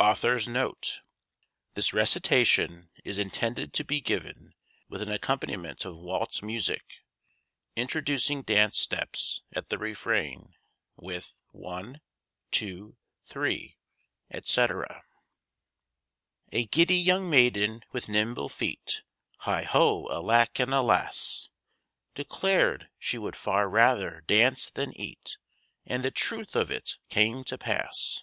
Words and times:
THE 0.00 0.14
GIDDY 0.14 0.52
GIRL 0.58 0.74
[This 1.74 1.92
recitation 1.92 2.88
is 3.04 3.18
intended 3.18 3.74
to 3.74 3.84
be 3.84 4.00
given 4.00 4.54
with 4.88 5.02
an 5.02 5.12
accompaniment 5.12 5.84
of 5.84 5.94
waltz 5.94 6.42
music, 6.42 6.84
introducing 7.76 8.40
dance 8.40 8.78
steps 8.78 9.42
at 9.54 9.68
the 9.68 9.76
refrain 9.76 10.54
"With 10.96 11.34
one, 11.50 12.00
two, 12.50 12.96
three," 13.26 13.76
etc.] 14.30 15.02
A 16.50 16.64
giddy 16.64 16.96
young 16.96 17.28
maiden 17.28 17.84
with 17.92 18.08
nimble 18.08 18.48
feet, 18.48 19.02
Heigh 19.40 19.64
ho! 19.64 20.08
alack 20.10 20.58
and 20.58 20.72
alas! 20.72 21.50
Declared 22.14 22.88
she 22.98 23.18
would 23.18 23.36
far 23.36 23.68
rather 23.68 24.22
dance 24.26 24.70
than 24.70 24.98
eat, 24.98 25.36
And 25.84 26.02
the 26.02 26.10
truth 26.10 26.56
of 26.56 26.70
it 26.70 26.96
came 27.10 27.44
to 27.44 27.58
pass. 27.58 28.22